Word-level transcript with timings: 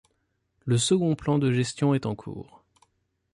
Le 0.65 0.79
second 0.79 1.13
plan 1.15 1.37
de 1.37 1.51
gestion 1.51 1.93
est 1.93 2.07
en 2.07 2.15
cours. 2.15 2.63